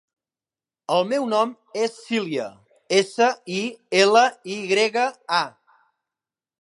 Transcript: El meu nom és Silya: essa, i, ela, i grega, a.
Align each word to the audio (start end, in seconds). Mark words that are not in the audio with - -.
El 0.95 1.03
meu 1.09 1.27
nom 1.33 1.51
és 1.81 1.99
Silya: 2.05 2.47
essa, 3.01 3.29
i, 3.59 3.61
ela, 4.01 4.25
i 4.55 4.59
grega, 4.73 5.05
a. 5.43 5.45